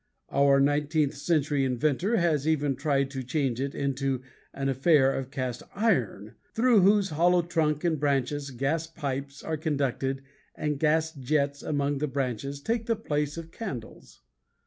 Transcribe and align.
Our 0.31 0.59
nineteenth 0.59 1.13
century 1.13 1.63
inventor 1.63 2.15
has 2.17 2.47
even 2.47 2.75
tried 2.75 3.11
to 3.11 3.21
change 3.21 3.61
it 3.61 3.75
into 3.75 4.23
an 4.51 4.67
affair 4.67 5.13
of 5.15 5.29
cast 5.29 5.61
iron, 5.75 6.33
through 6.55 6.79
whose 6.81 7.09
hollow 7.11 7.43
trunk 7.43 7.83
and 7.83 7.99
branches 7.99 8.49
gas 8.49 8.87
pipes 8.87 9.43
are 9.43 9.57
conducted 9.57 10.23
and 10.55 10.79
gas 10.79 11.11
jets 11.13 11.61
among 11.61 11.99
the 11.99 12.07
branches 12.07 12.61
take 12.61 12.87
the 12.87 12.95
place 12.95 13.37
of 13.37 13.51
candles. 13.51 14.23